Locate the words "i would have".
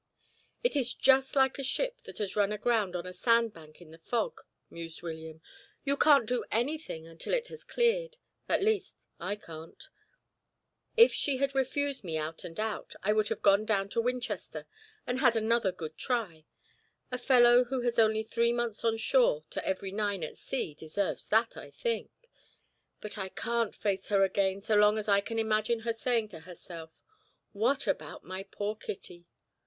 13.03-13.43